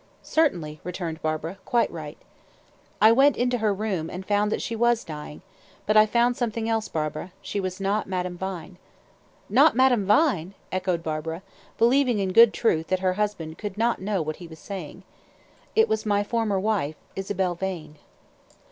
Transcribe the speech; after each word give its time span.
"Certainly," 0.23 0.79
returned 0.83 1.21
Barbara. 1.21 1.59
"Quite 1.63 1.91
right." 1.91 2.17
"I 2.99 3.11
went 3.11 3.37
into 3.37 3.59
her 3.59 3.71
room, 3.71 4.09
and 4.09 4.23
I 4.23 4.27
found 4.27 4.51
that 4.51 4.59
she 4.59 4.75
was 4.75 5.03
dying. 5.03 5.43
But 5.85 5.95
I 5.95 6.07
found 6.07 6.35
something 6.35 6.67
else, 6.67 6.87
Barbara. 6.87 7.33
She 7.39 7.59
was 7.59 7.79
not 7.79 8.09
Madame 8.09 8.35
Vine." 8.35 8.79
"Not 9.47 9.75
Madame 9.75 10.07
Vine!" 10.07 10.55
echoed 10.71 11.03
Barbara, 11.03 11.43
believing 11.77 12.17
in 12.17 12.33
good 12.33 12.51
truth 12.51 12.87
that 12.87 13.01
her 13.01 13.13
husband 13.13 13.59
could 13.59 13.77
not 13.77 14.01
know 14.01 14.23
what 14.23 14.37
he 14.37 14.47
was 14.47 14.57
saying. 14.57 15.03
"It 15.75 15.87
was 15.87 16.03
my 16.03 16.23
former 16.23 16.59
wife, 16.59 16.95
Isabel 17.15 17.53
Vane." 17.53 17.97